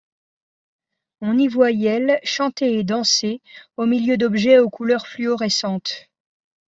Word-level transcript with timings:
On 1.21 1.37
y 1.37 1.47
voit 1.47 1.69
Yelle 1.69 2.19
chanter 2.23 2.73
et 2.79 2.83
danser 2.83 3.39
au 3.77 3.85
milieu 3.85 4.17
d'objets 4.17 4.57
aux 4.57 4.71
couleurs 4.71 5.05
fluorescentes. 5.07 6.09